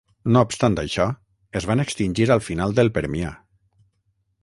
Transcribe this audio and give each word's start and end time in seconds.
No 0.35 0.41
obstant 0.47 0.77
això, 0.83 1.05
es 1.61 1.69
van 1.73 1.85
extingir 1.85 2.27
al 2.37 2.45
final 2.49 2.77
del 2.81 2.93
Permià. 2.99 3.39